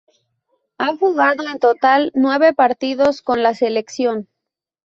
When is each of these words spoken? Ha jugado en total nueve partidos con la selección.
Ha 0.79 0.95
jugado 0.95 1.47
en 1.47 1.59
total 1.59 2.09
nueve 2.15 2.55
partidos 2.55 3.21
con 3.21 3.43
la 3.43 3.53
selección. 3.53 4.27